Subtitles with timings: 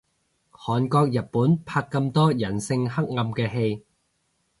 [0.51, 3.85] 韓國日本拍咁多人性黑暗嘅戲